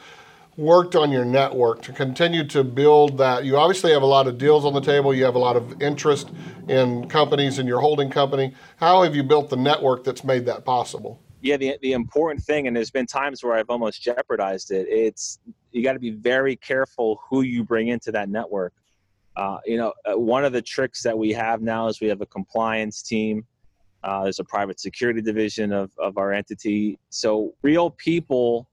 [0.57, 3.44] worked on your network to continue to build that?
[3.44, 5.81] You obviously have a lot of deals on the table, you have a lot of
[5.81, 6.31] interest
[6.68, 8.55] in companies in your holding company.
[8.79, 11.20] How have you built the network that's made that possible?
[11.46, 14.87] Yeah, the the important thing, and there's been times where I've almost jeopardized it.
[14.88, 15.38] It's
[15.72, 18.72] you got to be very careful who you bring into that network.
[19.37, 22.22] Uh, you know, uh, one of the tricks that we have now is we have
[22.22, 23.44] a compliance team.
[24.02, 26.98] Uh, there's a private security division of, of our entity.
[27.11, 28.68] So real people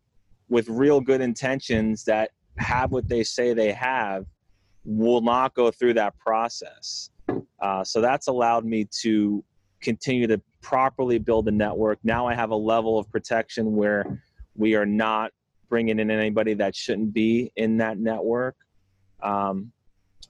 [0.49, 4.25] with real good intentions that have what they say they have
[4.85, 7.09] will not go through that process.
[7.59, 9.43] Uh, so that's allowed me to
[9.83, 11.99] continue to properly build the network.
[12.03, 14.23] Now I have a level of protection where
[14.55, 15.31] we are not
[15.69, 18.55] bringing in anybody that shouldn't be in that network.
[19.21, 19.71] Um,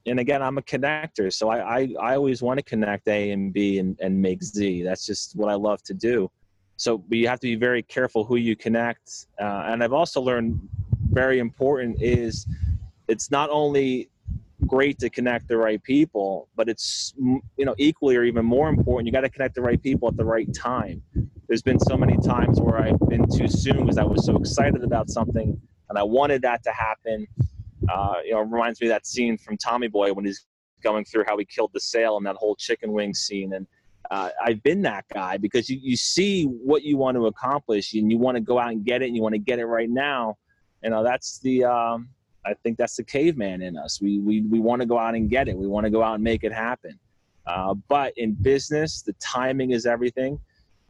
[0.06, 3.54] and again, I'm a connector, so I, I, I always want to connect A and
[3.54, 4.84] B and, and make Z.
[4.84, 6.30] That's just what I love to do.
[6.76, 9.28] So, but you have to be very careful who you connect.
[9.40, 10.60] Uh, and I've also learned
[11.12, 12.48] very important is
[13.08, 14.10] it's not only
[14.68, 19.08] great to connect the right people, but it's you know equally or even more important.
[19.08, 21.02] You got to connect the right people at the right time.
[21.48, 24.84] There's been so many times where I've been too soon because I was so excited
[24.84, 27.28] about something and I wanted that to happen.
[27.88, 30.46] Uh, you know, it reminds me that scene from Tommy Boy when he's
[30.84, 33.54] going through how he killed the sale and that whole chicken wing scene.
[33.54, 33.68] And
[34.10, 38.12] uh, I've been that guy because you, you see what you want to accomplish and
[38.12, 39.90] you want to go out and get it and you want to get it right
[39.90, 40.38] now.
[40.84, 42.10] You know, that's the um,
[42.46, 44.02] I think that's the caveman in us.
[44.02, 45.58] We we we want to go out and get it.
[45.58, 47.00] We want to go out and make it happen.
[47.46, 50.40] Uh, but in business, the timing is everything.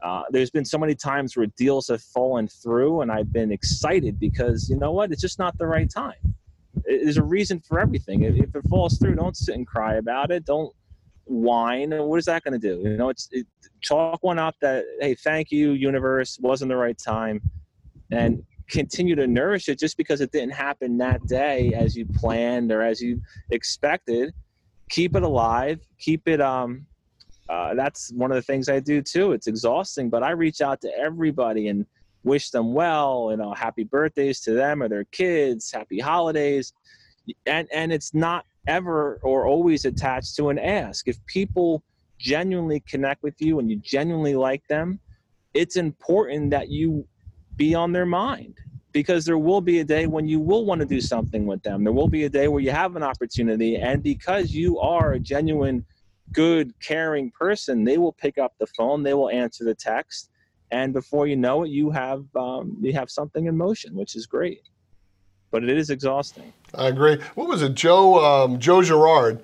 [0.03, 4.19] Uh, there's been so many times where deals have fallen through, and I've been excited
[4.19, 5.11] because you know what?
[5.11, 6.35] It's just not the right time.
[6.85, 8.23] There's a reason for everything.
[8.23, 10.43] If, if it falls through, don't sit and cry about it.
[10.45, 10.73] Don't
[11.25, 11.91] whine.
[11.91, 12.81] What is that going to do?
[12.81, 13.47] You know, it's it,
[13.81, 17.41] chalk one up that hey, thank you, universe, wasn't the right time,
[18.11, 22.71] and continue to nourish it just because it didn't happen that day as you planned
[22.71, 23.21] or as you
[23.51, 24.33] expected.
[24.89, 25.79] Keep it alive.
[25.99, 26.85] Keep it um
[27.49, 29.33] uh, that's one of the things i do too.
[29.33, 31.85] It's exhausting but i reach out to everybody and
[32.23, 36.73] wish them well you know happy birthdays to them or their kids happy holidays.
[37.45, 41.07] And and it's not ever or always attached to an ask.
[41.07, 41.83] If people
[42.17, 44.99] genuinely connect with you and you genuinely like them
[45.53, 47.07] it's important that you
[47.55, 48.55] be on their mind
[48.91, 51.83] because there will be a day when you will want to do something with them.
[51.83, 55.19] There will be a day where you have an opportunity, and because you are a
[55.19, 55.83] genuine,
[56.31, 60.29] good, caring person, they will pick up the phone, they will answer the text,
[60.71, 64.25] and before you know it, you have um, you have something in motion, which is
[64.25, 64.61] great.
[65.51, 66.51] But it is exhausting.
[66.73, 67.19] I agree.
[67.35, 69.39] What was it, Joe um, Joe Girard,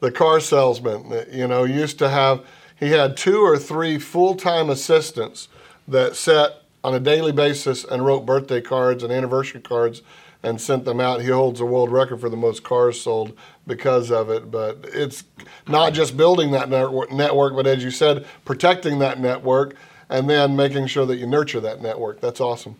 [0.00, 1.26] the car salesman?
[1.32, 2.44] You know, used to have
[2.78, 5.48] he had two or three full time assistants
[5.88, 10.02] that set on a daily basis and wrote birthday cards and anniversary cards
[10.42, 11.22] and sent them out.
[11.22, 14.50] He holds a world record for the most cars sold because of it.
[14.50, 15.24] But it's
[15.66, 19.74] not just building that network, but as you said, protecting that network
[20.10, 22.20] and then making sure that you nurture that network.
[22.20, 22.76] That's awesome.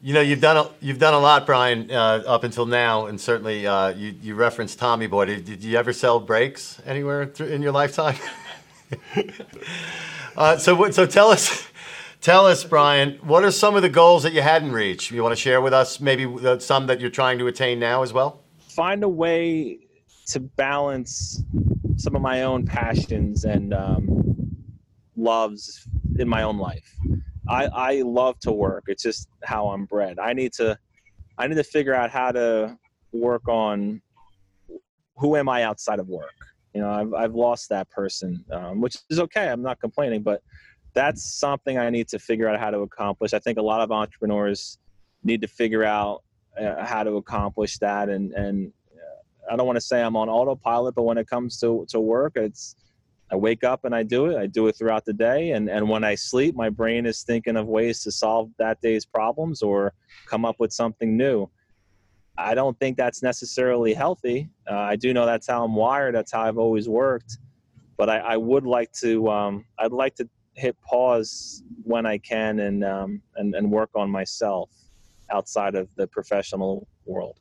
[0.00, 3.20] You know, you've done a, you've done a lot, Brian, uh, up until now, and
[3.20, 5.26] certainly uh, you, you referenced Tommy Boy.
[5.26, 8.16] Did, did you ever sell brakes anywhere in your lifetime?
[10.36, 11.66] uh, so, so tell us
[12.26, 15.12] Tell us, Brian, what are some of the goals that you hadn't reached?
[15.12, 16.26] You want to share with us maybe
[16.58, 18.42] some that you're trying to attain now as well?
[18.58, 19.78] Find a way
[20.30, 21.40] to balance
[21.96, 24.56] some of my own passions and um,
[25.16, 25.86] loves
[26.18, 26.96] in my own life.
[27.48, 28.86] I, I love to work.
[28.88, 30.18] It's just how I'm bred.
[30.18, 30.76] I need to
[31.38, 32.76] I need to figure out how to
[33.12, 34.02] work on
[35.16, 36.34] who am I outside of work.
[36.74, 39.48] You know, I've I've lost that person, um, which is okay.
[39.48, 40.42] I'm not complaining, but
[40.96, 43.34] that's something I need to figure out how to accomplish.
[43.34, 44.78] I think a lot of entrepreneurs
[45.22, 46.22] need to figure out
[46.58, 48.08] uh, how to accomplish that.
[48.08, 51.60] And and uh, I don't want to say I'm on autopilot, but when it comes
[51.60, 52.74] to to work, it's
[53.30, 54.36] I wake up and I do it.
[54.36, 57.56] I do it throughout the day, and and when I sleep, my brain is thinking
[57.56, 59.92] of ways to solve that day's problems or
[60.26, 61.48] come up with something new.
[62.38, 64.48] I don't think that's necessarily healthy.
[64.70, 66.14] Uh, I do know that's how I'm wired.
[66.14, 67.38] That's how I've always worked.
[67.98, 69.28] But I, I would like to.
[69.28, 74.10] Um, I'd like to hit pause when I can and um, and and work on
[74.10, 74.70] myself
[75.30, 77.38] outside of the professional world.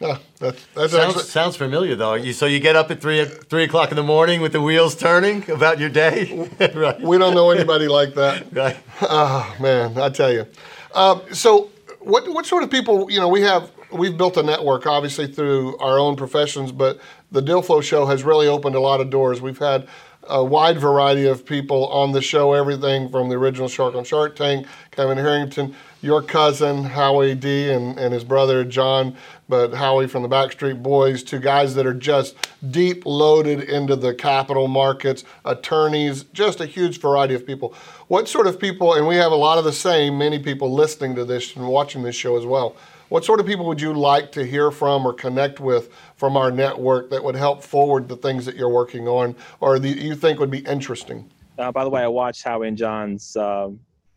[0.00, 2.14] Yeah, that's, that's sounds, actually, sounds familiar though.
[2.14, 4.94] You, so you get up at three three o'clock in the morning with the wheels
[4.94, 6.48] turning about your day.
[6.74, 7.00] right.
[7.00, 8.46] We don't know anybody like that.
[8.58, 8.76] Right.
[9.02, 10.46] Oh man, I tell you.
[10.94, 13.10] Um, so what what sort of people?
[13.10, 17.00] You know, we have we've built a network obviously through our own professions, but
[17.30, 19.40] the Deal Flow Show has really opened a lot of doors.
[19.40, 19.88] We've had
[20.28, 24.36] a wide variety of people on the show, everything from the original Shark on Shark
[24.36, 29.16] Tank, Kevin Harrington, your cousin Howie D and, and his brother John,
[29.48, 32.36] but Howie from the Backstreet Boys, to guys that are just
[32.70, 37.74] deep loaded into the capital markets, attorneys, just a huge variety of people.
[38.08, 41.14] What sort of people, and we have a lot of the same, many people listening
[41.16, 42.76] to this and watching this show as well.
[43.08, 46.50] What sort of people would you like to hear from or connect with from our
[46.50, 50.38] network that would help forward the things that you're working on or that you think
[50.38, 51.30] would be interesting?
[51.58, 53.70] Uh, by the way, I watched Howie and John's uh,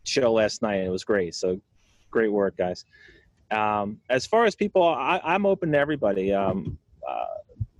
[0.04, 0.76] show last night.
[0.76, 1.34] And it was great.
[1.34, 1.60] So
[2.10, 2.84] great work, guys.
[3.50, 6.32] Um, as far as people, I, am open to everybody.
[6.32, 7.24] Um, uh,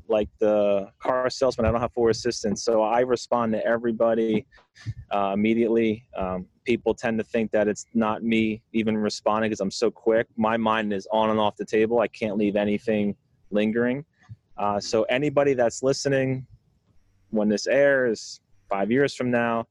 [0.09, 4.47] like the car salesman, I don't have four assistants, so I respond to everybody
[5.11, 6.05] uh, immediately.
[6.17, 10.27] Um, people tend to think that it's not me even responding because I'm so quick.
[10.37, 12.01] My mind is on and off the table.
[12.01, 13.17] I can't leave anything
[13.51, 14.05] lingering.
[14.57, 16.47] Uh, so anybody that's listening,
[17.31, 19.67] when this airs five years from now,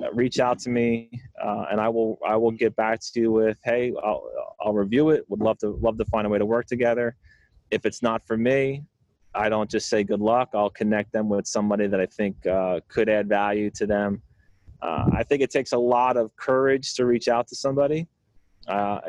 [0.00, 1.10] uh, reach out to me,
[1.42, 4.22] uh, and I will I will get back to you with, hey, I'll,
[4.60, 5.24] I'll review it.
[5.28, 7.16] Would love to love to find a way to work together.
[7.70, 8.84] If it's not for me,
[9.34, 10.50] I don't just say good luck.
[10.54, 14.22] I'll connect them with somebody that I think uh, could add value to them.
[14.82, 18.06] Uh, I think it takes a lot of courage to reach out to somebody,
[18.66, 19.00] uh,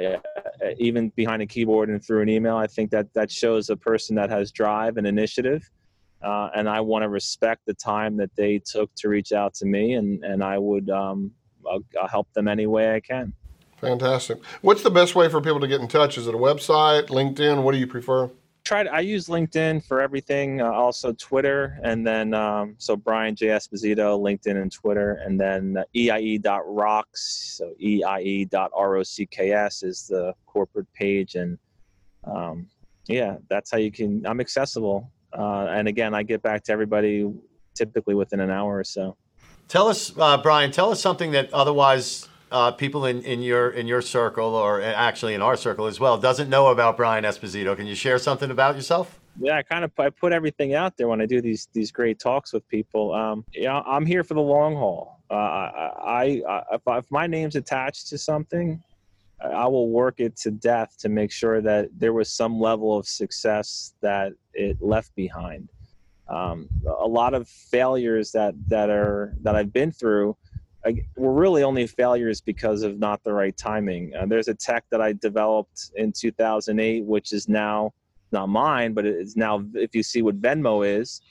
[0.78, 2.58] even behind a keyboard and through an email.
[2.58, 5.70] I think that that shows a person that has drive and initiative.
[6.22, 9.66] Uh, and I want to respect the time that they took to reach out to
[9.66, 11.32] me, and and I would um,
[11.70, 13.34] I'll, I'll help them any way I can.
[13.78, 14.38] Fantastic.
[14.62, 16.18] What's the best way for people to get in touch?
[16.18, 17.64] Is it a website, LinkedIn?
[17.64, 18.30] What do you prefer?
[18.64, 18.88] Tried.
[18.88, 20.62] I use LinkedIn for everything.
[20.62, 25.78] Uh, also Twitter, and then um, so Brian J Esposito, LinkedIn and Twitter, and then
[25.78, 27.56] uh, EIE.rocks.
[27.58, 29.18] So EIE.rocks
[29.84, 31.58] is the corporate page, and
[32.24, 32.68] um,
[33.08, 34.26] yeah, that's how you can.
[34.28, 37.32] I'm accessible, uh, and again, I get back to everybody
[37.74, 39.18] typically within an hour or so.
[39.70, 40.72] Tell us, uh, Brian.
[40.72, 45.34] Tell us something that otherwise uh, people in, in your in your circle, or actually
[45.34, 47.76] in our circle as well, doesn't know about Brian Esposito.
[47.76, 49.20] Can you share something about yourself?
[49.40, 52.20] Yeah, I kind of I put everything out there when I do these these great
[52.20, 53.14] talks with people.
[53.14, 55.20] Um, yeah, I'm here for the long haul.
[55.30, 58.84] Uh, I, I if, if my name's attached to something,
[59.42, 63.08] I will work it to death to make sure that there was some level of
[63.08, 65.70] success that it left behind.
[66.28, 70.36] Um, a lot of failures that that are that I've been through
[71.16, 74.16] Were really only failures because of not the right timing.
[74.16, 77.94] Uh, there's a tech that I developed in 2008, which is now
[78.32, 81.22] not mine, but it's now, if you see what Venmo is,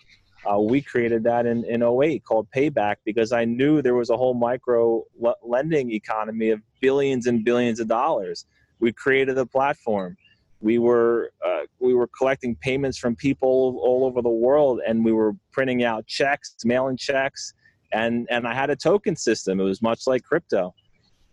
[0.51, 4.17] uh, we created that in, in 08 called Payback because I knew there was a
[4.17, 8.47] whole micro l- lending economy of billions and billions of dollars.
[8.79, 10.17] We created a platform.
[10.63, 15.13] We were uh, we were collecting payments from people all over the world, and we
[15.13, 17.55] were printing out checks, mailing checks,
[17.93, 19.61] and and I had a token system.
[19.61, 20.75] It was much like crypto.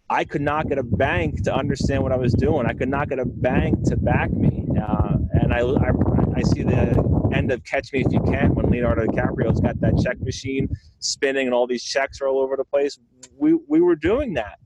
[0.09, 2.65] I could not get a bank to understand what I was doing.
[2.65, 4.65] I could not get a bank to back me.
[4.81, 5.91] Uh, and I, I,
[6.35, 10.01] I see the end of Catch Me If You Can when Leonardo DiCaprio's got that
[10.01, 12.97] check machine spinning and all these checks are all over the place.
[13.37, 14.59] We we were doing that.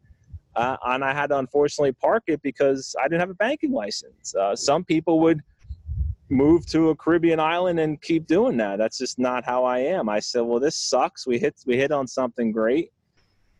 [0.56, 4.36] Uh, and I had to unfortunately park it because I didn't have a banking license.
[4.36, 5.40] Uh, some people would
[6.32, 8.78] move to a Caribbean island and keep doing that.
[8.78, 10.08] That's just not how I am.
[10.08, 11.28] I said, well, this sucks.
[11.28, 12.92] We hit we hit on something great,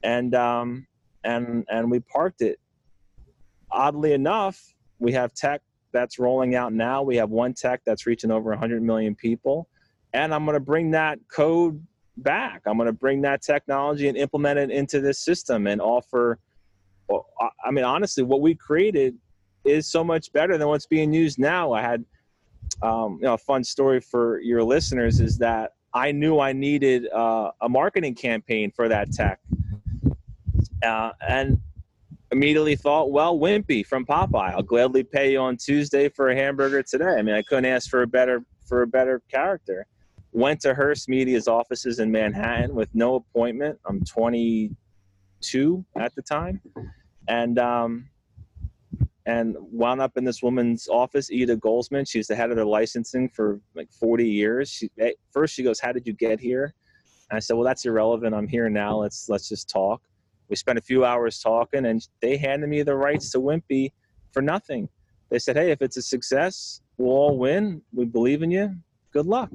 [0.04, 0.88] and um,
[1.24, 2.60] and and we parked it.
[3.72, 5.62] Oddly enough, we have tech
[5.92, 7.04] that's rolling out now.
[7.04, 9.68] We have one tech that's reaching over 100 million people,
[10.14, 11.86] and I'm going to bring that code
[12.18, 12.62] back.
[12.66, 16.40] I'm going to bring that technology and implement it into this system and offer.
[17.10, 17.28] Well,
[17.66, 19.18] I mean, honestly, what we created
[19.66, 21.74] is so much better than what's being used now.
[21.74, 22.06] I had
[22.82, 27.10] um, you know, a fun story for your listeners is that I knew I needed
[27.12, 29.40] uh, a marketing campaign for that tech,
[30.84, 31.60] uh, and
[32.32, 36.82] immediately thought, well, Wimpy from Popeye, I'll gladly pay you on Tuesday for a hamburger
[36.82, 37.18] today.
[37.18, 39.86] I mean, I couldn't ask for a better for a better character.
[40.32, 43.78] Went to Hearst Media's offices in Manhattan with no appointment.
[43.86, 46.62] I'm 22 at the time,
[47.28, 48.10] and um,
[49.26, 52.10] and wound up in this woman's office, Ida Goldsman.
[52.10, 54.70] She's the head of their licensing for like 40 years.
[54.70, 54.90] She,
[55.32, 56.74] first, she goes, "How did you get here?"
[57.30, 58.34] And I said, "Well, that's irrelevant.
[58.34, 58.98] I'm here now.
[58.98, 60.02] Let's let's just talk."
[60.50, 63.92] We spent a few hours talking, and they handed me the rights to Wimpy
[64.32, 64.90] for nothing.
[65.30, 67.82] They said, "Hey, if it's a success, we'll all win.
[67.94, 68.76] We believe in you.
[69.14, 69.52] Good luck."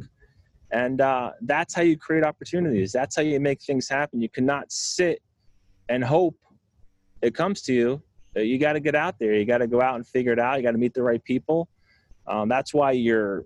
[0.72, 2.92] And uh, that's how you create opportunities.
[2.92, 4.20] That's how you make things happen.
[4.20, 5.22] You cannot sit
[5.88, 6.36] and hope
[7.22, 8.02] it comes to you
[8.42, 9.34] you got to get out there.
[9.34, 10.56] You got to go out and figure it out.
[10.56, 11.68] You got to meet the right people.
[12.26, 13.44] Um, that's why you're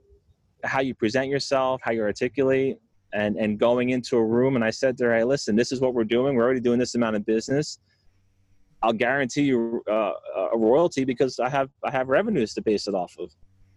[0.65, 2.79] how you present yourself, how you articulate,
[3.13, 4.57] and and going into a room.
[4.57, 6.35] And I said to her, "Hey, listen, this is what we're doing.
[6.35, 7.79] We're already doing this amount of business.
[8.83, 10.13] I'll guarantee you uh,
[10.53, 13.31] a royalty because I have I have revenues to base it off of,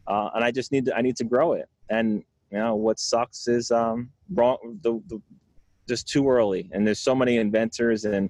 [0.08, 1.68] uh, and I just need to I need to grow it.
[1.90, 5.22] And you know what sucks is um, wrong the, the
[5.88, 6.70] just too early.
[6.72, 8.30] And there's so many inventors and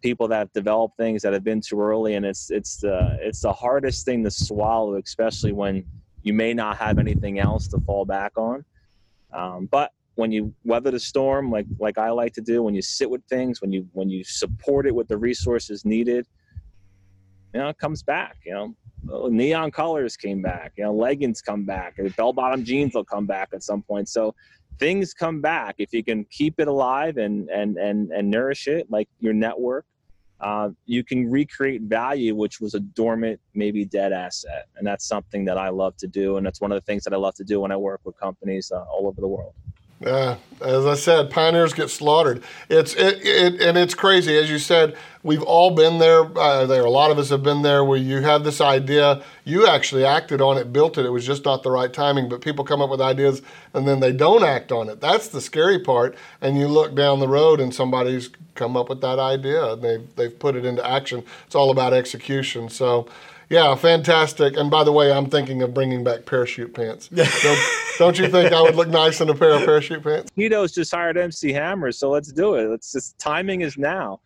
[0.00, 3.40] people that have developed things that have been too early, and it's it's the it's
[3.40, 5.84] the hardest thing to swallow, especially when
[6.22, 8.64] you may not have anything else to fall back on.
[9.32, 12.82] Um, but when you weather the storm, like like I like to do, when you
[12.82, 16.26] sit with things, when you when you support it with the resources needed,
[17.54, 18.36] you know, comes back.
[18.44, 20.72] You know, neon colors came back.
[20.76, 21.98] You know, leggings come back.
[22.16, 24.08] Bell bottom jeans will come back at some point.
[24.08, 24.34] So
[24.78, 28.86] things come back if you can keep it alive and and and and nourish it
[28.90, 29.84] like your network
[30.40, 34.66] uh, you can recreate value, which was a dormant, maybe dead asset.
[34.76, 36.36] And that's something that I love to do.
[36.36, 38.18] And that's one of the things that I love to do when I work with
[38.18, 39.54] companies uh, all over the world.
[40.04, 42.42] Uh, as I said, pioneers get slaughtered.
[42.68, 44.36] It's it, it and it's crazy.
[44.36, 46.24] As you said, we've all been there.
[46.38, 49.66] Uh, there, a lot of us have been there where you have this idea, you
[49.66, 51.04] actually acted on it, built it.
[51.04, 52.28] It was just not the right timing.
[52.28, 53.42] But people come up with ideas
[53.74, 55.00] and then they don't act on it.
[55.00, 56.16] That's the scary part.
[56.40, 60.16] And you look down the road and somebody's come up with that idea and they've
[60.16, 61.24] they've put it into action.
[61.46, 62.68] It's all about execution.
[62.68, 63.08] So.
[63.50, 64.56] Yeah, fantastic.
[64.58, 67.08] And by the way, I'm thinking of bringing back parachute pants.
[67.14, 67.58] don't,
[67.98, 70.30] don't you think I would look nice in a pair of parachute pants?
[70.36, 72.68] Tito's just hired MC Hammer, so let's do it.
[72.68, 74.20] Let's just timing is now.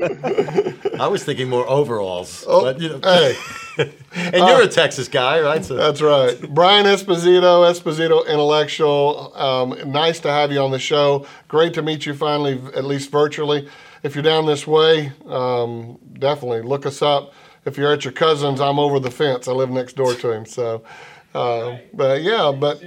[0.00, 2.44] I was thinking more overalls.
[2.48, 3.00] Oh, but, you know.
[3.02, 3.36] hey,
[4.14, 5.62] and you're a Texas guy, right?
[5.62, 6.40] So that's right.
[6.54, 9.36] Brian Esposito, Esposito Intellectual.
[9.36, 11.26] Um, nice to have you on the show.
[11.48, 13.68] Great to meet you finally, at least virtually.
[14.02, 17.34] If you're down this way, um, definitely look us up
[17.64, 19.48] if you're at your cousin's, I'm over the fence.
[19.48, 20.46] I live next door to him.
[20.46, 20.82] So,
[21.34, 22.82] uh, but yeah, but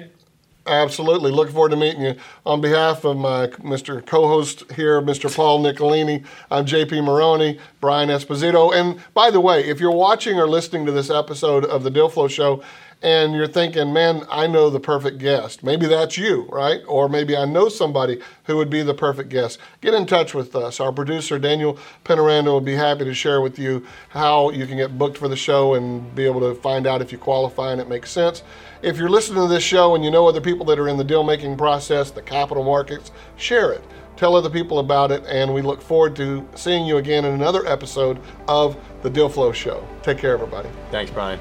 [0.67, 1.31] absolutely.
[1.31, 2.15] Looking forward to meeting you.
[2.45, 4.05] On behalf of my Mr.
[4.05, 5.33] co-host here, Mr.
[5.33, 8.73] Paul Nicolini, I'm JP Maroney, Brian Esposito.
[8.73, 12.09] And by the way, if you're watching or listening to this episode of the Deal
[12.09, 12.63] Flow Show,
[13.01, 15.63] and you're thinking, man, I know the perfect guest.
[15.63, 16.81] Maybe that's you, right?
[16.87, 19.59] Or maybe I know somebody who would be the perfect guest.
[19.81, 20.79] Get in touch with us.
[20.79, 24.97] Our producer, Daniel Penarando, will be happy to share with you how you can get
[24.97, 27.87] booked for the show and be able to find out if you qualify and it
[27.87, 28.41] makes sense.
[28.81, 31.03] If you're listening to this show and you know other people that are in the
[31.03, 33.83] deal making process, the capital markets, share it.
[34.15, 37.67] Tell other people about it, and we look forward to seeing you again in another
[37.67, 39.87] episode of the Deal Flow Show.
[40.01, 40.69] Take care, everybody.
[40.89, 41.39] Thanks, Brian.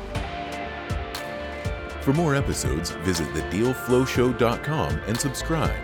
[2.07, 5.75] For more episodes, visit thedealflowshow.com and subscribe.